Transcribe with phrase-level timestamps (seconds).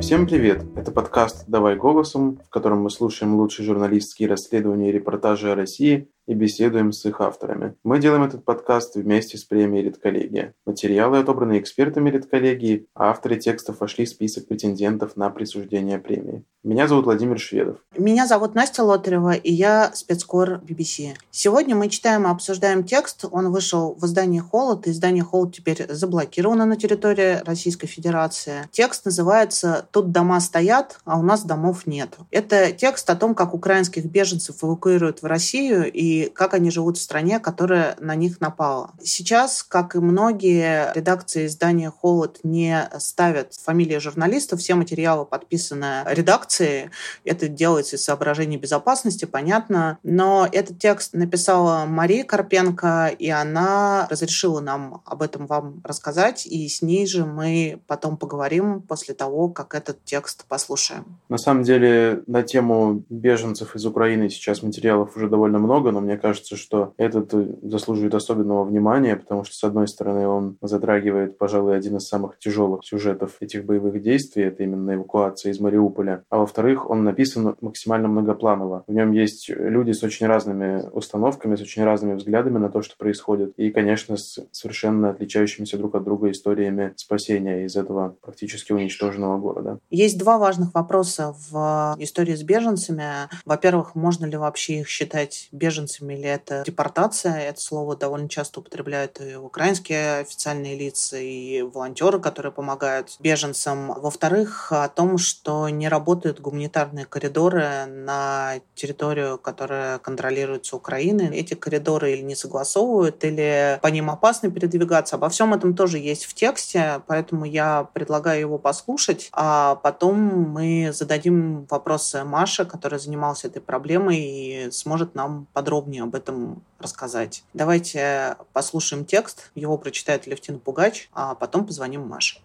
[0.00, 0.64] Всем привет!
[0.76, 6.08] Это подкаст «Давай голосом», в котором мы слушаем лучшие журналистские расследования и репортажи о России
[6.26, 7.74] и беседуем с их авторами.
[7.84, 10.54] Мы делаем этот подкаст вместе с премией «Редколлегия».
[10.64, 16.44] Материалы отобраны экспертами «Редколлегии», а авторы текстов вошли в список претендентов на присуждение премии.
[16.64, 17.76] Меня зовут Владимир Шведов.
[17.96, 21.14] Меня зовут Настя Лотарева, и я спецкор BBC.
[21.30, 23.24] Сегодня мы читаем и обсуждаем текст.
[23.30, 28.68] Он вышел в издании «Холод», и издание «Холод» теперь заблокировано на территории Российской Федерации.
[28.72, 32.16] Текст называется «Тут дома стоят, а у нас домов нет».
[32.32, 37.02] Это текст о том, как украинских беженцев эвакуируют в Россию и как они живут в
[37.02, 38.90] стране, которая на них напала.
[39.02, 46.90] Сейчас, как и многие редакции издания «Холод» не ставят фамилии журналистов, все материалы подписаны редакцией.
[47.24, 49.98] Это делается из соображений безопасности, понятно.
[50.02, 56.68] Но этот текст написала Мария Карпенко, и она разрешила нам об этом вам рассказать, и
[56.68, 61.18] с ней же мы потом поговорим после того, как этот текст послушаем.
[61.28, 66.16] На самом деле, на тему беженцев из Украины сейчас материалов уже довольно много, но мне
[66.16, 71.76] кажется, что этот э, заслуживает особенного внимания, потому что, с одной стороны, он затрагивает, пожалуй,
[71.76, 76.88] один из самых тяжелых сюжетов этих боевых действий, это именно эвакуация из Мариуполя, а во-вторых,
[76.88, 78.84] он написан максимально многопланово.
[78.86, 82.96] В нем есть люди с очень разными установками, с очень разными взглядами на то, что
[82.96, 89.38] происходит, и, конечно, с совершенно отличающимися друг от друга историями спасения из этого практически уничтоженного
[89.38, 89.78] города.
[89.90, 93.28] Есть два важных вопроса в истории с беженцами.
[93.44, 97.36] Во-первых, можно ли вообще их считать беженцами беженцами или это депортация.
[97.36, 103.92] Это слово довольно часто употребляют и украинские официальные лица, и волонтеры, которые помогают беженцам.
[104.00, 111.36] Во-вторых, о том, что не работают гуманитарные коридоры на территорию, которая контролируется Украиной.
[111.36, 115.16] Эти коридоры или не согласовывают, или по ним опасно передвигаться.
[115.16, 120.90] Обо всем этом тоже есть в тексте, поэтому я предлагаю его послушать, а потом мы
[120.92, 127.44] зададим вопросы Маше, которая занималась этой проблемой и сможет нам подробно подробнее об этом рассказать.
[127.54, 132.40] Давайте послушаем текст, его прочитает Левтин Пугач, а потом позвоним Маше.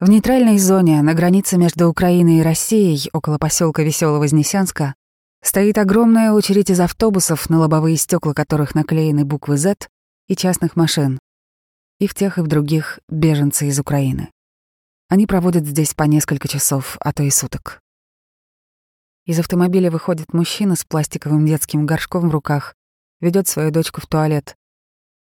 [0.00, 4.94] В нейтральной зоне на границе между Украиной и Россией, около поселка Весело-Вознесенска,
[5.42, 9.76] стоит огромная очередь из автобусов, на лобовые стекла которых наклеены буквы Z,
[10.28, 11.18] и частных машин
[11.98, 14.30] и в тех и в других беженцы из Украины.
[15.08, 17.80] Они проводят здесь по несколько часов, а то и суток.
[19.24, 22.74] Из автомобиля выходит мужчина с пластиковым детским горшком в руках,
[23.20, 24.56] ведет свою дочку в туалет.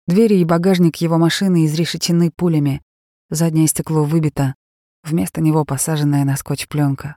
[0.08, 2.82] Двери и багажник его машины изрешечены пулями,
[3.30, 4.56] заднее стекло выбито,
[5.04, 7.16] вместо него посаженная на скотч пленка.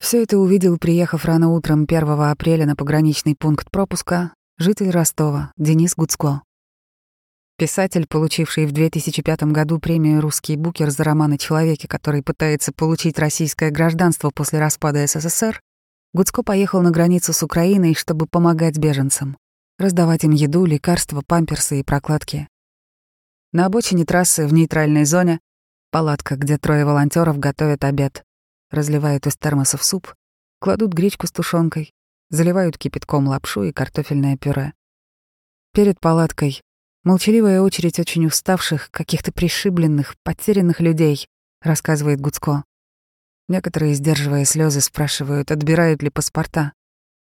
[0.00, 5.94] Все это увидел, приехав рано утром 1 апреля на пограничный пункт пропуска, житель Ростова Денис
[5.96, 6.42] Гуцко.
[7.56, 13.16] Писатель, получивший в 2005 году премию «Русский букер» за роман о человеке, который пытается получить
[13.16, 15.60] российское гражданство после распада СССР,
[16.12, 19.38] Гуцко поехал на границу с Украиной, чтобы помогать беженцам,
[19.78, 22.48] раздавать им еду, лекарства, памперсы и прокладки.
[23.52, 25.38] На обочине трассы в нейтральной зоне
[25.92, 28.24] палатка, где трое волонтеров готовят обед,
[28.72, 30.12] разливают из термосов суп,
[30.58, 31.92] кладут гречку с тушенкой,
[32.30, 34.72] заливают кипятком лапшу и картофельное пюре.
[35.72, 36.63] Перед палаткой
[37.04, 41.28] Молчаливая очередь очень уставших, каких-то пришибленных, потерянных людей,
[41.60, 42.64] рассказывает Гуцко.
[43.46, 46.72] Некоторые, сдерживая слезы, спрашивают, отбирают ли паспорта,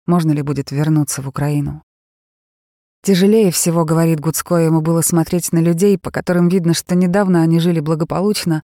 [0.07, 1.83] можно ли будет вернуться в Украину.
[3.03, 7.59] Тяжелее всего, говорит Гуцко, ему было смотреть на людей, по которым видно, что недавно они
[7.59, 8.63] жили благополучно,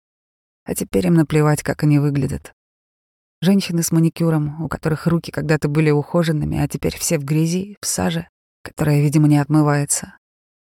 [0.64, 2.52] а теперь им наплевать, как они выглядят.
[3.40, 7.86] Женщины с маникюром, у которых руки когда-то были ухоженными, а теперь все в грязи, в
[7.86, 8.28] саже,
[8.62, 10.12] которая, видимо, не отмывается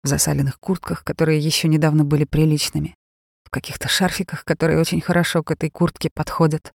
[0.04, 2.96] в засаленных куртках, которые еще недавно были приличными,
[3.44, 6.72] в каких-то шарфиках, которые очень хорошо к этой куртке подходят,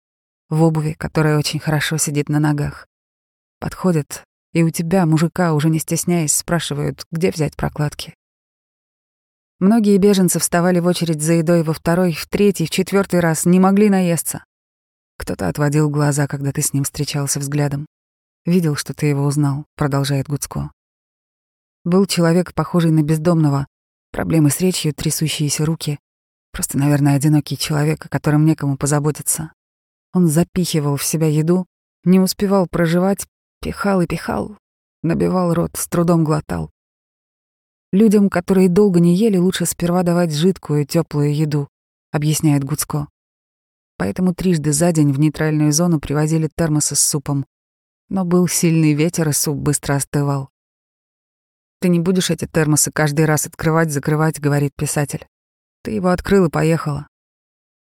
[0.48, 2.86] в обуви, которая очень хорошо сидит на ногах.
[3.58, 8.14] Подходят, и у тебя, мужика, уже не стесняясь, спрашивают, где взять прокладки.
[9.60, 13.60] Многие беженцы вставали в очередь за едой во второй, в третий, в четвертый раз, не
[13.60, 14.44] могли наесться.
[15.18, 17.86] Кто-то отводил глаза, когда ты с ним встречался взглядом.
[18.44, 20.72] Видел, что ты его узнал, продолжает Гуцко.
[21.84, 23.66] Был человек, похожий на бездомного,
[24.12, 25.98] проблемы с речью, трясущиеся руки.
[26.52, 29.52] Просто, наверное, одинокий человек, о котором некому позаботиться.
[30.12, 31.66] Он запихивал в себя еду,
[32.04, 33.26] не успевал проживать,
[33.60, 34.56] пихал и пихал,
[35.02, 36.70] набивал рот, с трудом глотал.
[37.92, 41.68] Людям, которые долго не ели, лучше сперва давать жидкую, теплую еду,
[42.12, 43.08] объясняет Гуцко.
[43.96, 47.44] Поэтому трижды за день в нейтральную зону привозили термосы с супом.
[48.08, 50.51] Но был сильный ветер, и суп быстро остывал.
[51.82, 55.26] «Ты не будешь эти термосы каждый раз открывать-закрывать»,— говорит писатель.
[55.82, 57.08] «Ты его открыл и поехала.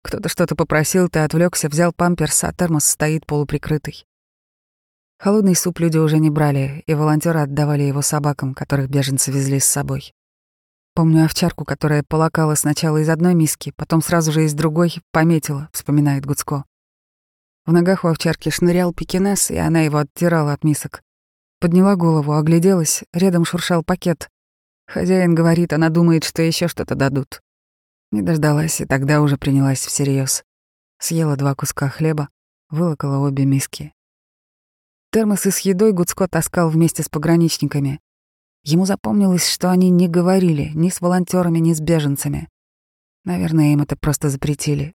[0.03, 4.07] Кто-то что-то попросил, ты отвлекся, взял памперс, а термос стоит полуприкрытый.
[5.19, 9.65] Холодный суп люди уже не брали, и волонтеры отдавали его собакам, которых беженцы везли с
[9.65, 10.11] собой.
[10.95, 16.25] Помню овчарку, которая полакала сначала из одной миски, потом сразу же из другой, пометила, вспоминает
[16.25, 16.65] Гуцко.
[17.67, 21.03] В ногах у овчарки шнырял пекинес, и она его оттирала от мисок.
[21.63, 24.29] Подняла голову, огляделась, рядом шуршал пакет.
[24.85, 27.41] Хозяин говорит, она думает, что еще что-то дадут.
[28.11, 30.43] Не дождалась, и тогда уже принялась всерьез.
[30.99, 32.27] Съела два куска хлеба,
[32.69, 33.93] вылокала обе миски.
[35.13, 38.01] Термосы с едой Гуцко таскал вместе с пограничниками.
[38.65, 42.49] Ему запомнилось, что они не говорили ни с волонтерами, ни с беженцами.
[43.23, 44.93] Наверное, им это просто запретили.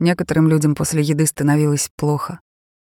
[0.00, 2.40] Некоторым людям после еды становилось плохо,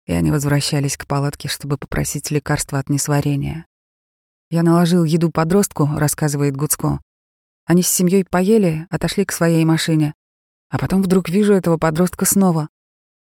[0.07, 3.67] и они возвращались к палатке, чтобы попросить лекарства от несварения.
[4.49, 6.99] «Я наложил еду подростку»,— рассказывает Гуцко,
[7.67, 10.13] они с семьей поели, отошли к своей машине.
[10.69, 12.69] А потом вдруг вижу этого подростка снова.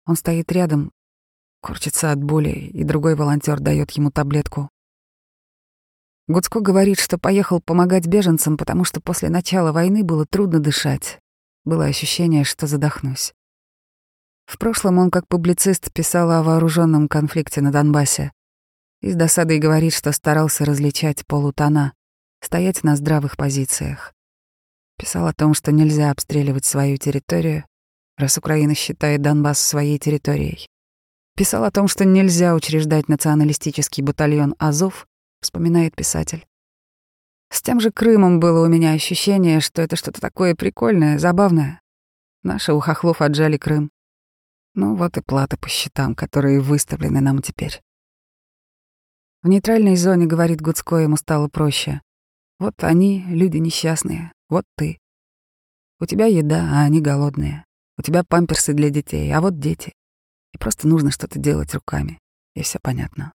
[0.06, 0.92] Он стоит рядом,
[1.62, 4.70] корчится от боли, и другой волонтер дает ему таблетку.
[6.28, 11.20] Гуцко говорит, что поехал помогать беженцам, потому что после начала войны было трудно дышать.
[11.64, 13.34] Было ощущение, что задохнусь.
[14.46, 18.32] В прошлом он как публицист писал о вооруженном конфликте на Донбассе.
[19.02, 21.94] И с досадой говорит, что старался различать полутона,
[22.42, 24.14] стоять на здравых позициях.
[24.98, 27.66] Писал о том, что нельзя обстреливать свою территорию,
[28.18, 30.68] раз Украина считает Донбасс своей территорией.
[31.36, 35.06] Писал о том, что нельзя учреждать националистический батальон «Азов»,
[35.42, 36.46] вспоминает писатель.
[37.52, 41.82] С тем же Крымом было у меня ощущение, что это что-то такое прикольное, забавное.
[42.44, 43.92] Наши у хохлов отжали Крым.
[44.76, 47.82] Ну вот и плата по счетам, которые выставлены нам теперь.
[49.42, 52.02] В нейтральной зоне, говорит Гудской, ему стало проще.
[52.60, 55.00] Вот они, люди несчастные, вот ты.
[56.02, 57.64] У тебя еда, а они голодные.
[57.98, 59.94] У тебя памперсы для детей, а вот дети.
[60.54, 62.20] И просто нужно что-то делать руками.
[62.54, 63.32] И все понятно.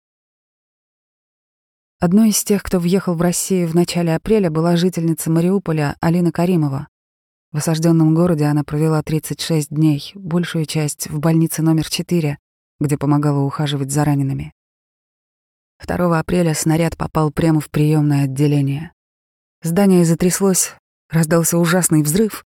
[2.01, 6.89] Одной из тех, кто въехал в Россию в начале апреля, была жительница Мариуполя Алина Каримова.
[7.51, 12.37] В осажденном городе она провела 36 дней, большую часть в больнице номер 4,
[12.79, 14.53] где помогала ухаживать за ранеными.
[15.85, 18.91] 2 апреля снаряд попал прямо в приемное отделение.
[19.63, 20.75] Здание затряслось,
[21.09, 22.45] Раздался ужасный взрыв.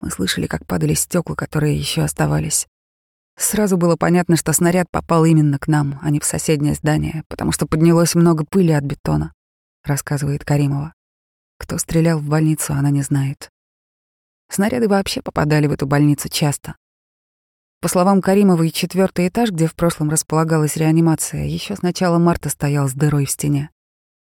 [0.00, 2.66] Мы слышали, как падали стекла, которые еще оставались.
[3.36, 7.52] Сразу было понятно, что снаряд попал именно к нам, а не в соседнее здание, потому
[7.52, 9.32] что поднялось много пыли от бетона,
[9.84, 10.94] рассказывает Каримова.
[11.58, 13.50] Кто стрелял в больницу, она не знает.
[14.52, 16.76] Снаряды вообще попадали в эту больницу часто.
[17.80, 22.86] По словам Каримовой, четвертый этаж, где в прошлом располагалась реанимация, еще с начала марта стоял
[22.86, 23.70] с дырой в стене.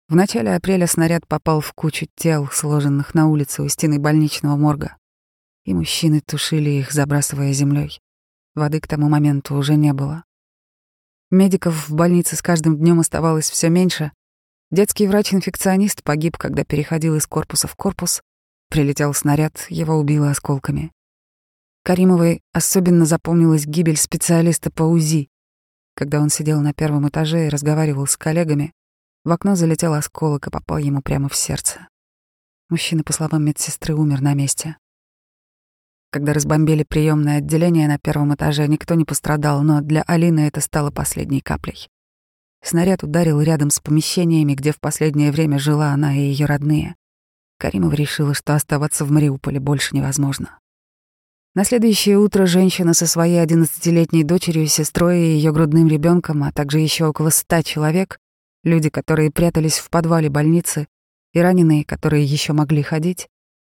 [0.07, 4.95] В начале апреля снаряд попал в кучу тел, сложенных на улице у стены больничного морга.
[5.65, 7.99] И мужчины тушили их, забрасывая землей.
[8.55, 10.23] Воды к тому моменту уже не было.
[11.31, 14.13] Медиков в больнице с каждым днем оставалось все меньше.
[14.71, 18.21] Детский врач-инфекционист погиб, когда переходил из корпуса в корпус.
[18.73, 20.91] Прилетел снаряд, его убило осколками.
[21.83, 25.29] Каримовой особенно запомнилась гибель специалиста по УЗИ.
[25.93, 28.73] Когда он сидел на первом этаже и разговаривал с коллегами,
[29.25, 31.87] в окно залетел осколок и попал ему прямо в сердце.
[32.67, 34.75] Мужчина, по словам медсестры, умер на месте.
[36.09, 40.89] Когда разбомбили приемное отделение на первом этаже, никто не пострадал, но для Алины это стало
[40.89, 41.89] последней каплей.
[42.63, 46.95] Снаряд ударил рядом с помещениями, где в последнее время жила она и ее родные.
[47.57, 50.59] Каримова решила, что оставаться в Мариуполе больше невозможно.
[51.55, 56.79] На следующее утро женщина со своей одиннадцатилетней дочерью, сестрой и ее грудным ребенком, а также
[56.79, 58.17] еще около ста человек,
[58.63, 60.87] Люди, которые прятались в подвале больницы,
[61.33, 63.27] и раненые, которые еще могли ходить,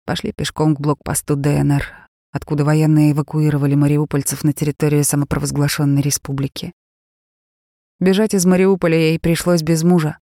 [0.06, 1.84] пошли пешком к блокпосту ДНР,
[2.32, 6.74] откуда военные эвакуировали мариупольцев на территорию самопровозглашенной республики.
[8.00, 10.18] Бежать из Мариуполя ей пришлось без мужа.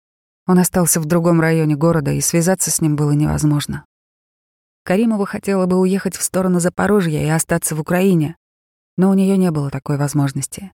[0.47, 3.85] Он остался в другом районе города, и связаться с ним было невозможно.
[4.85, 8.37] Каримова хотела бы уехать в сторону Запорожья и остаться в Украине,
[8.97, 10.73] но у нее не было такой возможности.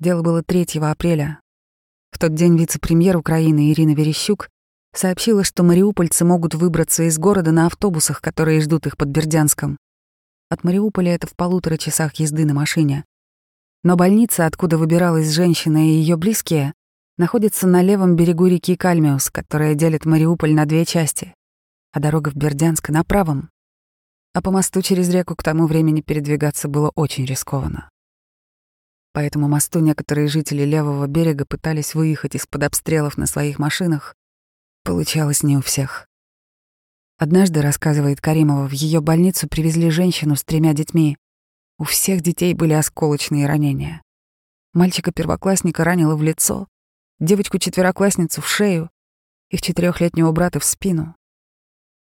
[0.00, 1.40] Дело было 3 апреля,
[2.10, 4.48] в тот день вице-премьер Украины Ирина Верещук
[4.94, 9.76] сообщила, что мариупольцы могут выбраться из города на автобусах, которые ждут их под Бердянском.
[10.50, 13.04] От Мариуполя это в полутора часах езды на машине.
[13.84, 16.72] Но больница, откуда выбиралась женщина и ее близкие,
[17.18, 21.34] находится на левом берегу реки Кальмиус, которая делит Мариуполь на две части,
[21.92, 23.50] а дорога в Бердянск на правом.
[24.34, 27.90] а по мосту через реку к тому времени передвигаться было очень рискованно.
[29.12, 34.14] По этому мосту некоторые жители левого берега пытались выехать из-под обстрелов на своих машинах.
[34.84, 36.06] Получалось не у всех.
[37.16, 41.16] Однажды, рассказывает Каримова, в ее больницу привезли женщину с тремя детьми.
[41.78, 44.02] У всех детей были осколочные ранения.
[44.72, 46.68] Мальчика-первоклассника ранило в лицо,
[47.20, 48.90] девочку-четвероклассницу в шею,
[49.50, 51.16] их четырехлетнего брата в спину.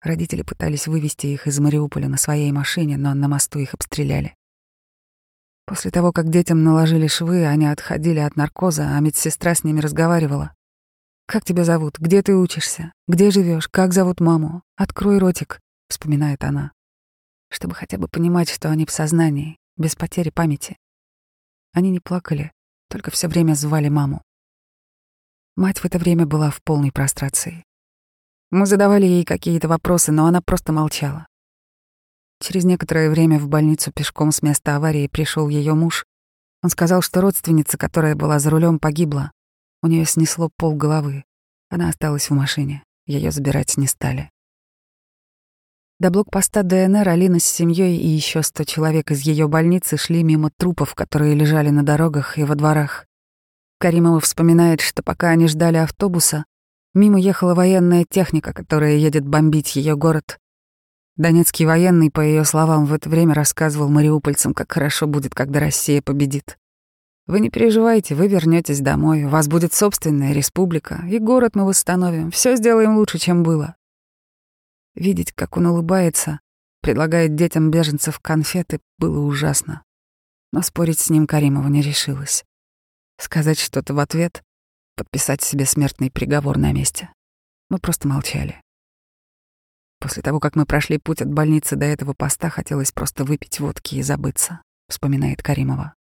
[0.00, 4.36] Родители пытались вывести их из Мариуполя на своей машине, но на мосту их обстреляли.
[5.64, 10.54] После того, как детям наложили швы, они отходили от наркоза, а медсестра с ними разговаривала.
[11.26, 11.98] «Как тебя зовут?
[11.98, 12.92] Где ты учишься?
[13.06, 13.68] Где живешь?
[13.68, 14.62] Как зовут маму?
[14.76, 16.72] Открой ротик»,— вспоминает она.
[17.48, 20.76] Чтобы хотя бы понимать, что они в сознании, без потери памяти.
[21.72, 22.52] Они не плакали,
[22.88, 24.22] только все время звали маму.
[25.54, 27.64] Мать в это время была в полной прострации.
[28.50, 31.26] Мы задавали ей какие-то вопросы, но она просто молчала.
[32.40, 36.06] Через некоторое время в больницу пешком с места аварии пришел ее муж.
[36.62, 39.30] Он сказал, что родственница, которая была за рулем, погибла.
[39.82, 41.24] У нее снесло пол головы.
[41.68, 42.82] Она осталась в машине.
[43.06, 44.30] Ее забирать не стали.
[45.98, 50.50] До блокпоста ДНР Алина с семьей и еще сто человек из ее больницы шли мимо
[50.50, 53.06] трупов, которые лежали на дорогах и во дворах.
[53.82, 56.44] Каримова вспоминает, что пока они ждали автобуса,
[56.94, 60.38] мимо ехала военная техника, которая едет бомбить ее город.
[61.16, 66.00] Донецкий военный, по ее словам, в это время рассказывал мариупольцам, как хорошо будет, когда Россия
[66.00, 66.58] победит.
[67.26, 72.30] Вы не переживайте, вы вернетесь домой, у вас будет собственная республика, и город мы восстановим,
[72.30, 73.74] все сделаем лучше, чем было.
[74.94, 76.38] Видеть, как он улыбается,
[76.82, 79.82] предлагает детям беженцев конфеты, было ужасно.
[80.52, 82.44] Но спорить с ним Каримова не решилась.
[83.22, 84.42] Сказать что-то в ответ,
[84.96, 87.08] подписать себе смертный приговор на месте.
[87.70, 88.60] Мы просто молчали.
[90.00, 93.94] После того, как мы прошли путь от больницы до этого поста, хотелось просто выпить водки
[93.94, 95.94] и забыться, вспоминает Каримова.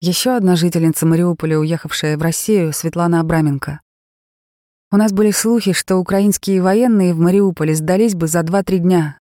[0.00, 3.80] Еще одна жительница Мариуполя, уехавшая в Россию, Светлана Абраменко,
[4.90, 9.18] у нас были слухи, что украинские военные в Мариуполе сдались бы за 2-3 дня.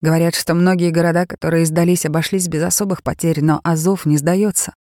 [0.00, 4.72] Говорят, что многие города, которые сдались, обошлись без особых потерь, но Азов не сдается.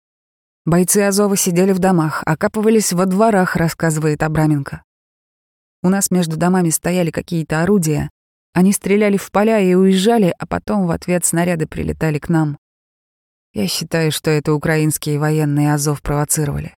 [0.65, 4.85] Бойцы Азова сидели в домах, окапывались во дворах, рассказывает Абраменко.
[5.83, 8.11] У нас между домами стояли какие-то орудия.
[8.53, 12.59] Они стреляли в поля и уезжали, а потом в ответ снаряды прилетали к нам.
[13.53, 16.77] Я считаю, что это украинские военные Азов провоцировали.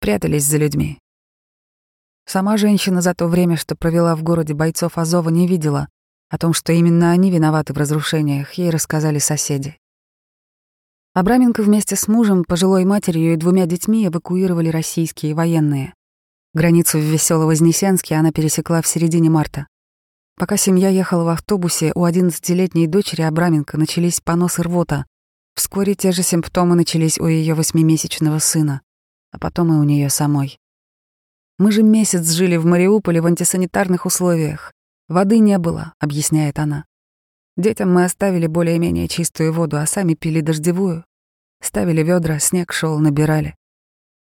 [0.00, 0.98] Прятались за людьми.
[2.24, 5.88] Сама женщина за то время, что провела в городе бойцов Азова, не видела.
[6.30, 9.76] О том, что именно они виноваты в разрушениях, ей рассказали соседи.
[11.18, 15.92] Абраменко вместе с мужем, пожилой матерью и двумя детьми эвакуировали российские военные.
[16.54, 19.66] Границу в Весело-Вознесенске она пересекла в середине марта.
[20.36, 25.06] Пока семья ехала в автобусе, у 11-летней дочери Абраменко начались понос и рвота.
[25.56, 28.80] Вскоре те же симптомы начались у ее восьмимесячного сына,
[29.32, 30.60] а потом и у нее самой.
[31.58, 34.72] Мы же месяц жили в Мариуполе в антисанитарных условиях.
[35.08, 36.84] Воды не было, объясняет она.
[37.56, 41.04] Детям мы оставили более-менее чистую воду, а сами пили дождевую.
[41.60, 43.56] Ставили ведра, снег шел, набирали.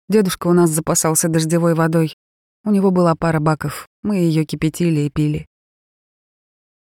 [0.09, 2.15] Дедушка у нас запасался дождевой водой.
[2.63, 5.47] У него была пара баков, мы ее кипятили и пили.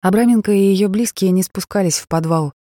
[0.01, 2.53] Абраменко и ее близкие не спускались в подвал,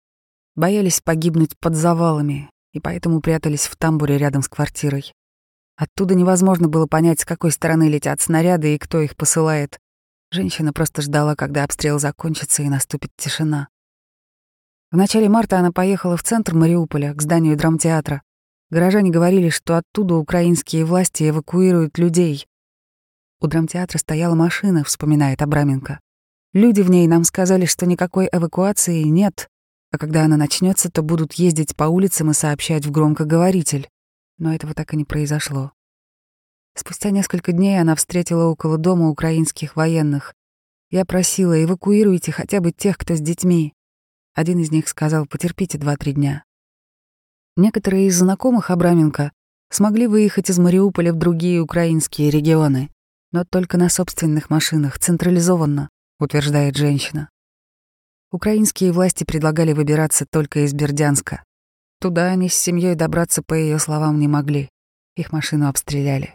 [0.54, 5.12] боялись погибнуть под завалами и поэтому прятались в тамбуре рядом с квартирой.
[5.76, 9.78] Оттуда невозможно было понять, с какой стороны летят снаряды и кто их посылает.
[10.30, 13.68] Женщина просто ждала, когда обстрел закончится и наступит тишина.
[14.92, 18.22] В начале марта она поехала в центр Мариуполя, к зданию драмтеатра.
[18.70, 22.46] Горожане говорили, что оттуда украинские власти эвакуируют людей.
[23.40, 25.99] У драмтеатра стояла машина, вспоминает Абраменко.
[26.52, 29.49] Люди в ней нам сказали, что никакой эвакуации нет,
[29.90, 33.88] а когда она начнется, то будут ездить по улицам и сообщать в громкоговоритель
[34.42, 35.72] но этого так и не произошло.
[36.75, 40.34] Спустя несколько дней она встретила около дома украинских военных.
[40.90, 43.72] Я просила, эвакуируйте хотя бы тех, кто с детьми.
[44.34, 46.44] Один из них сказал, потерпите два-три дня.
[47.56, 49.32] Некоторые из знакомых Абраменко
[49.70, 52.90] смогли выехать из Мариуполя в другие украинские регионы,
[53.30, 57.28] но только на собственных машинах, централизованно, утверждает женщина.
[58.30, 61.44] Украинские власти предлагали выбираться только из Бердянска.
[62.00, 64.70] Туда они с семьей добраться, по ее словам, не могли.
[65.14, 66.34] Их машину обстреляли.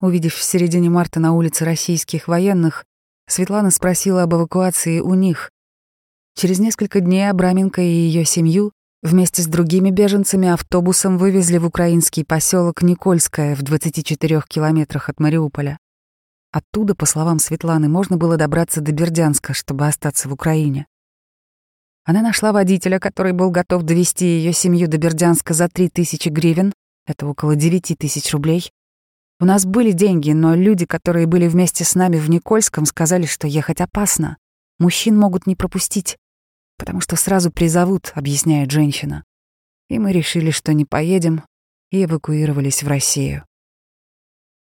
[0.00, 2.84] Увидев в середине марта на улице российских военных,
[3.28, 5.50] Светлана спросила об эвакуации у них.
[6.38, 12.26] Через несколько дней Абраменко и ее семью вместе с другими беженцами автобусом вывезли в украинский
[12.26, 15.78] поселок Никольское в 24 километрах от Мариуполя.
[16.52, 20.86] Оттуда, по словам Светланы, можно было добраться до Бердянска, чтобы остаться в Украине.
[22.04, 26.74] Она нашла водителя, который был готов довести ее семью до Бердянска за три тысячи гривен,
[27.06, 28.70] это около девяти тысяч рублей.
[29.40, 33.46] У нас были деньги, но люди, которые были вместе с нами в Никольском, сказали, что
[33.46, 34.36] ехать опасно.
[34.78, 36.18] Мужчин могут не пропустить,
[36.78, 39.24] потому что сразу призовут, объясняет женщина.
[39.88, 41.42] И мы решили, что не поедем,
[41.90, 43.44] и эвакуировались в Россию.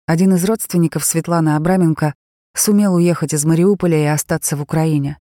[0.06, 2.14] Один из родственников Светланы Абраменко
[2.56, 5.18] сумел уехать из Мариуполя и остаться в Украине.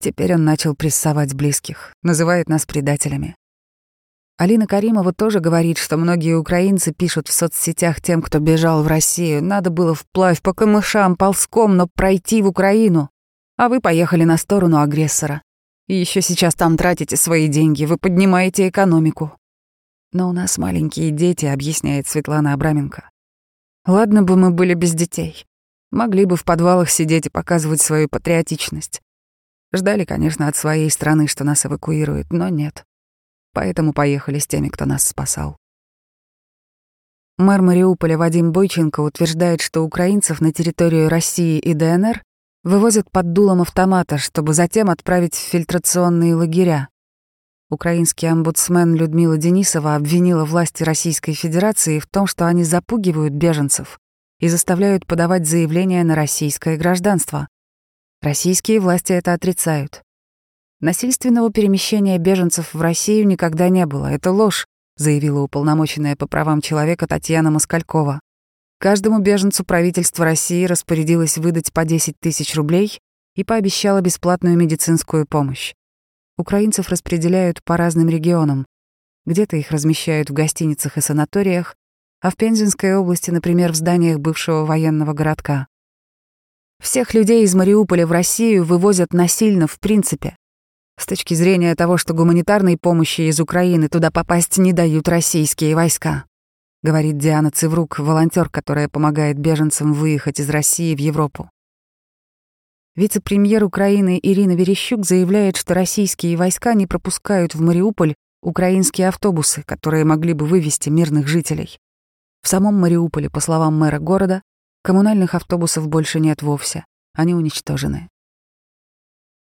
[0.00, 3.34] Теперь он начал прессовать близких, называет нас предателями.
[4.38, 9.42] Алина Каримова тоже говорит, что многие украинцы пишут в соцсетях тем, кто бежал в Россию.
[9.42, 13.10] Надо было вплавь по камышам, ползком, но пройти в Украину.
[13.56, 15.42] А вы поехали на сторону агрессора.
[15.88, 19.32] И еще сейчас там тратите свои деньги, вы поднимаете экономику.
[20.12, 23.10] Но у нас маленькие дети, объясняет Светлана Абраменко.
[23.86, 25.46] Ладно бы мы были без детей.
[25.90, 29.00] Могли бы в подвалах сидеть и показывать свою патриотичность.
[29.72, 32.84] Ждали, конечно, от своей страны, что нас эвакуируют, но нет.
[33.54, 35.56] Поэтому поехали с теми, кто нас спасал.
[37.38, 42.22] Мэр Мариуполя Вадим Бойченко утверждает, что украинцев на территорию России и ДНР
[42.64, 46.88] вывозят под дулом автомата, чтобы затем отправить в фильтрационные лагеря.
[47.70, 53.98] Украинский омбудсмен Людмила Денисова обвинила власти Российской Федерации в том, что они запугивают беженцев
[54.40, 57.48] и заставляют подавать заявления на российское гражданство.
[58.22, 60.02] Российские власти это отрицают.
[60.80, 64.06] Насильственного перемещения беженцев в Россию никогда не было.
[64.06, 68.20] Это ложь, заявила уполномоченная по правам человека Татьяна Москалькова.
[68.78, 73.00] Каждому беженцу правительство России распорядилось выдать по 10 тысяч рублей
[73.34, 75.74] и пообещало бесплатную медицинскую помощь.
[76.36, 78.66] Украинцев распределяют по разным регионам.
[79.26, 81.74] Где-то их размещают в гостиницах и санаториях,
[82.20, 85.66] а в Пензенской области, например, в зданиях бывшего военного городка.
[86.80, 90.36] Всех людей из Мариуполя в Россию вывозят насильно в принципе.
[90.96, 96.24] С точки зрения того, что гуманитарной помощи из Украины туда попасть не дают российские войска,
[96.82, 101.50] говорит Диана Циврук, волонтер, которая помогает беженцам выехать из России в Европу.
[102.96, 110.04] Вице-премьер Украины Ирина Верещук заявляет, что российские войска не пропускают в Мариуполь украинские автобусы, которые
[110.04, 111.78] могли бы вывести мирных жителей.
[112.42, 114.42] В самом Мариуполе, по словам мэра города,
[114.82, 116.84] Коммунальных автобусов больше нет вовсе.
[117.14, 118.08] Они уничтожены.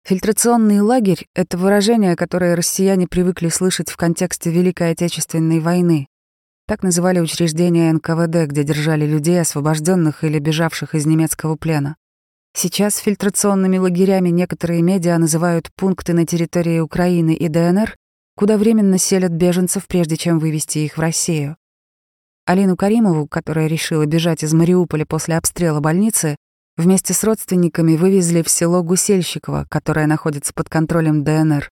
[0.04, 6.08] Фильтрационный лагерь— это выражение, которое россияне привыкли слышать в контексте Великой Отечественной войны.
[6.68, 11.96] Так называли учреждения НКВД, где держали людей, освобожденных или бежавших из немецкого плена.
[12.56, 17.96] Сейчас фильтрационными лагерями некоторые медиа называют пункты на территории Украины и ДНР,
[18.36, 21.56] куда временно селят беженцев, прежде чем вывести их в Россию.
[22.48, 26.36] Алину Каримову, которая решила бежать из Мариуполя после обстрела больницы,
[26.78, 31.70] вместе с родственниками вывезли в село Гусельщиково, которое находится под контролем ДНР.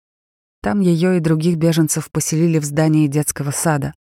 [0.62, 3.94] Там ее и других беженцев поселили в здании детского сада.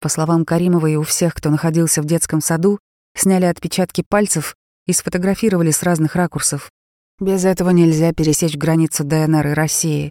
[0.00, 2.78] По словам Каримовой, у всех, кто находился в детском саду,
[3.14, 6.70] сняли отпечатки пальцев и сфотографировали с разных ракурсов.
[7.18, 10.10] Без этого нельзя пересечь границу ДНР и России.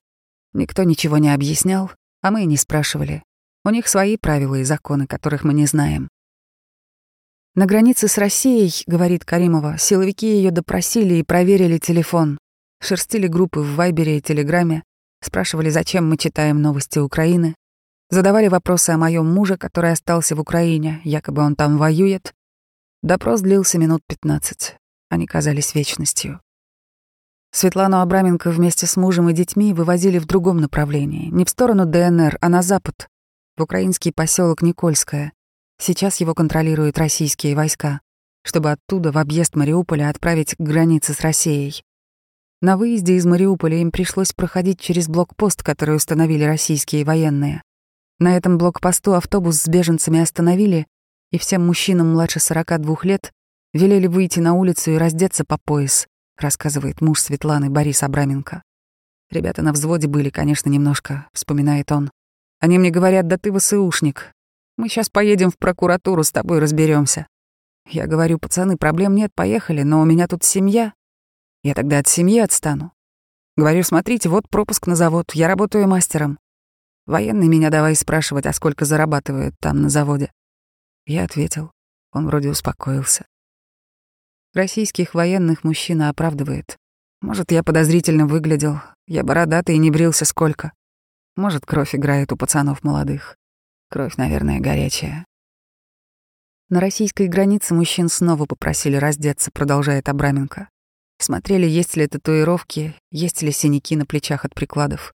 [0.54, 3.24] Никто ничего не объяснял, а мы и не спрашивали.
[3.66, 6.08] У них свои правила и законы, которых мы не знаем.
[7.56, 12.38] На границе с Россией, говорит Каримова, силовики ее допросили и проверили телефон.
[12.80, 14.84] Шерстили группы в Вайбере и Телеграме,
[15.22, 17.56] спрашивали, зачем мы читаем новости Украины,
[18.10, 22.34] задавали вопросы о моем муже, который остался в Украине, якобы он там воюет.
[23.02, 24.76] Допрос длился минут 15.
[25.10, 26.42] Они казались вечностью.
[27.52, 32.38] Светлану Абраменко вместе с мужем и детьми вывозили в другом направлении, не в сторону ДНР,
[32.42, 33.08] а на запад,
[33.58, 35.34] в украинский поселок Никольское.
[35.80, 38.02] Сейчас его контролируют российские войска,
[38.44, 41.84] чтобы оттуда в объезд Мариуполя отправить к границе с Россией.
[42.62, 47.64] На выезде из Мариуполя им пришлось проходить через блокпост, который установили российские военные.
[48.20, 50.88] На этом блокпосту автобус с беженцами остановили,
[51.32, 53.32] и всем мужчинам младше 42 лет
[53.74, 56.06] велели выйти на улицу и раздеться по пояс,
[56.38, 58.62] рассказывает муж Светланы Борис Абраменко.
[59.32, 62.12] Ребята на взводе были, конечно, немножко, вспоминает он.
[62.60, 64.34] Они мне говорят, да ты ВСУшник.
[64.76, 67.28] Мы сейчас поедем в прокуратуру, с тобой разберемся.
[67.88, 70.94] Я говорю, пацаны, проблем нет, поехали, но у меня тут семья.
[71.64, 72.92] Я тогда от семьи отстану.
[73.56, 76.38] Говорю, смотрите, вот пропуск на завод, я работаю мастером.
[77.10, 80.32] Военный меня давай спрашивать, а сколько зарабатывает там на заводе.
[81.08, 81.72] Я ответил.
[82.12, 83.26] Он вроде успокоился.
[84.54, 86.78] Российских военных мужчина оправдывает.
[87.22, 88.80] Может, я подозрительно выглядел.
[89.08, 90.72] Я бородатый и не брился сколько.
[91.36, 93.38] Может, кровь играет у пацанов молодых.
[93.90, 95.26] Кровь, наверное, горячая.
[96.70, 100.70] На российской границе мужчин снова попросили раздеться, продолжает Абраменко.
[101.18, 105.12] Смотрели, есть ли татуировки, есть ли синяки на плечах от прикладов.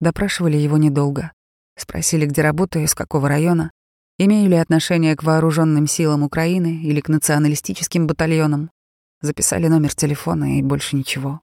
[0.00, 1.32] Допрашивали его недолго.
[1.78, 3.70] Спросили, где работаю, из какого района,
[4.18, 8.70] имею ли отношение к вооруженным силам Украины или к националистическим батальонам.
[9.20, 11.40] Записали номер телефона и больше ничего.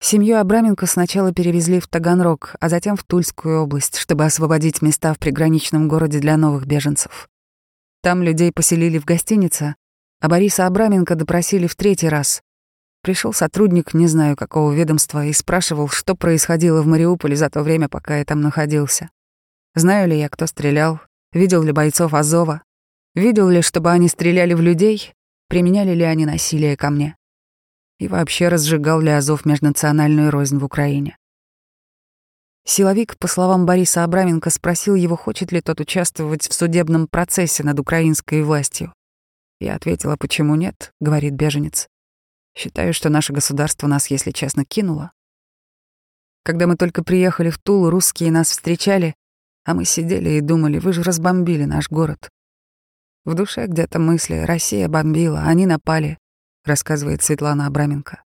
[0.00, 5.18] Семью Абраменко сначала перевезли в Таганрог, а затем в Тульскую область, чтобы освободить места в
[5.18, 7.28] приграничном городе для новых беженцев.
[8.02, 9.74] Там людей поселили в гостинице,
[10.20, 12.42] а Бориса Абраменко допросили в третий раз.
[13.06, 17.88] Пришел сотрудник, не знаю какого ведомства, и спрашивал, что происходило в Мариуполе за то время,
[17.88, 19.10] пока я там находился.
[19.76, 20.98] Знаю ли я, кто стрелял,
[21.32, 22.64] видел ли бойцов Азова,
[23.14, 25.14] видел ли, чтобы они стреляли в людей,
[25.48, 27.16] применяли ли они насилие ко мне.
[28.00, 31.16] И вообще разжигал ли Азов межнациональную рознь в Украине.
[32.64, 37.78] Силовик, по словам Бориса Абраменко, спросил его, хочет ли тот участвовать в судебном процессе над
[37.78, 38.92] украинской властью.
[39.60, 41.86] Я ответила, почему нет, говорит беженец.
[42.56, 45.12] Считаю, что наше государство нас, если честно, кинуло.
[46.42, 49.14] Когда мы только приехали в Тулу, русские нас встречали,
[49.64, 52.30] а мы сидели и думали, вы же разбомбили наш город.
[53.26, 56.16] В душе где-то мысли, Россия бомбила, они напали,
[56.64, 58.22] рассказывает Светлана Абраменко.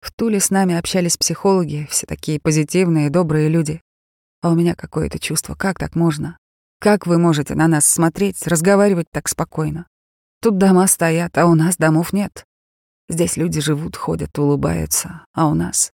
[0.00, 3.80] В Туле с нами общались психологи, все такие позитивные, добрые люди.
[4.42, 6.36] А у меня какое-то чувство, как так можно?
[6.80, 9.86] Как вы можете на нас смотреть, разговаривать так спокойно?
[10.42, 12.44] Тут дома стоят, а у нас домов нет.
[13.10, 15.92] Здесь люди живут, ходят, улыбаются, а у нас...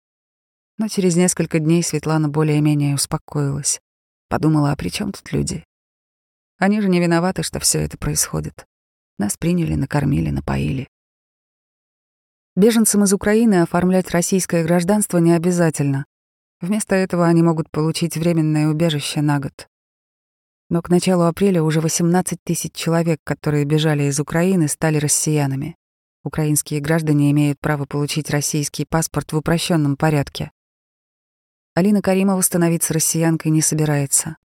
[0.79, 3.83] Но через несколько дней Светлана более-менее успокоилась.
[4.31, 5.63] Подумала, а при чем тут люди?
[6.59, 8.65] Они же не виноваты, что все это происходит.
[9.19, 10.89] Нас приняли, накормили, напоили.
[12.57, 16.07] Беженцам из Украины оформлять российское гражданство не обязательно.
[16.63, 19.69] Вместо этого они могут получить временное убежище на год.
[20.71, 25.77] Но к началу апреля уже 18 тысяч человек, которые бежали из Украины, стали россиянами.
[26.25, 30.53] Украинские граждане имеют право получить российский паспорт в упрощенном порядке.
[31.75, 34.37] Алина Каримова становиться россиянкой не собирается.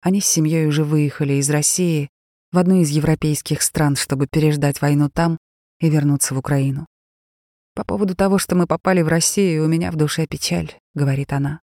[0.00, 2.10] Они с семьей уже выехали из России
[2.52, 5.38] в одну из европейских стран, чтобы переждать войну там
[5.80, 6.86] и вернуться в Украину.
[7.74, 11.60] «По поводу того, что мы попали в Россию, у меня в душе печаль»,— говорит она.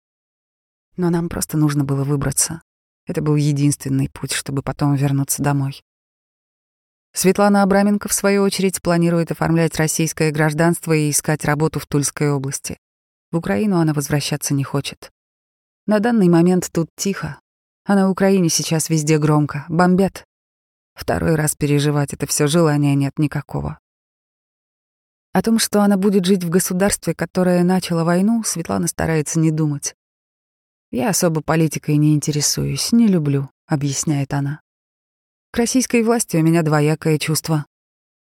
[0.97, 2.61] «Но нам просто нужно было выбраться.
[3.07, 5.81] Это был единственный путь, чтобы потом вернуться домой.
[7.15, 12.77] Светлана Абраменко, в свою очередь, планирует оформлять российское гражданство и искать работу в Тульской области.
[13.31, 15.11] В Украину она возвращаться не хочет.
[15.87, 17.39] На данный момент тут тихо,
[17.85, 20.25] а на Украине сейчас везде громко, бомбят.
[20.93, 23.79] Второй раз переживать это все желания нет никакого.
[25.31, 29.95] О том, что она будет жить в государстве, которое начало войну, Светлана старается не думать.
[30.91, 34.59] «Я особо политикой не интересуюсь, не люблю»,— объясняет она.
[35.55, 37.65] К российской власти у меня двоякое чувство.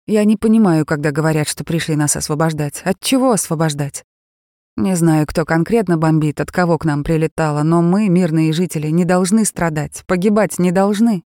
[0.06, 2.84] Я не понимаю, когда говорят, что пришли нас освобождать.
[2.84, 4.04] От чего освобождать?
[4.78, 9.06] Не знаю, кто конкретно бомбит, от кого к нам прилетало, но мы, мирные жители, не
[9.06, 11.24] должны страдать, погибать не должны.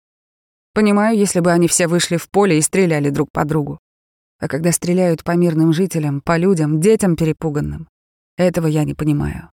[0.76, 3.80] Понимаю, если бы они все вышли в поле и стреляли друг по другу.
[4.38, 7.90] А когда стреляют по мирным жителям, по людям, детям перепуганным,
[8.38, 9.50] этого я не понимаю.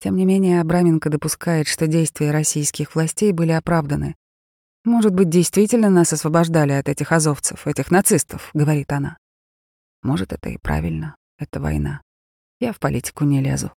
[0.00, 4.16] Тем не менее, Абраменко допускает, что действия российских властей были оправданы,
[4.86, 9.18] «Может быть, действительно нас освобождали от этих азовцев, этих нацистов»,— говорит она.
[10.04, 11.16] «Может, это и правильно.
[11.40, 12.02] Это война.
[12.60, 13.72] Я в политику не лезу».